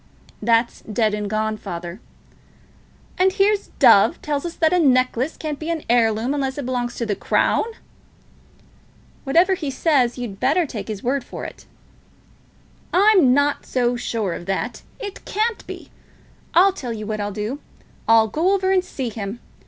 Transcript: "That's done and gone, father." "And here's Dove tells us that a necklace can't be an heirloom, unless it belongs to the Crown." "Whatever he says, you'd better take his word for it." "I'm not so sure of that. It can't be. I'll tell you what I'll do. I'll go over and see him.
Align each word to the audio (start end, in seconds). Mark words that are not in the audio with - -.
"That's 0.41 0.81
done 0.81 1.13
and 1.13 1.29
gone, 1.29 1.57
father." 1.57 1.99
"And 3.19 3.31
here's 3.33 3.67
Dove 3.77 4.19
tells 4.23 4.47
us 4.47 4.55
that 4.55 4.73
a 4.73 4.79
necklace 4.79 5.37
can't 5.37 5.59
be 5.59 5.69
an 5.69 5.83
heirloom, 5.87 6.33
unless 6.33 6.57
it 6.57 6.65
belongs 6.65 6.95
to 6.95 7.05
the 7.05 7.13
Crown." 7.15 7.65
"Whatever 9.25 9.53
he 9.53 9.69
says, 9.69 10.17
you'd 10.17 10.39
better 10.39 10.65
take 10.65 10.87
his 10.87 11.03
word 11.03 11.23
for 11.23 11.45
it." 11.45 11.67
"I'm 12.91 13.31
not 13.35 13.67
so 13.67 13.95
sure 13.95 14.33
of 14.33 14.47
that. 14.47 14.81
It 14.99 15.23
can't 15.23 15.63
be. 15.67 15.91
I'll 16.55 16.73
tell 16.73 16.93
you 16.93 17.05
what 17.05 17.19
I'll 17.19 17.31
do. 17.31 17.59
I'll 18.07 18.27
go 18.27 18.55
over 18.55 18.71
and 18.71 18.83
see 18.83 19.09
him. 19.09 19.39